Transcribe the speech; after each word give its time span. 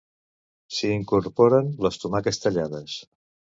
s'hi 0.77 0.89
incorporen 1.01 1.71
les 1.89 2.01
tomaques 2.07 2.43
tallades 2.47 2.99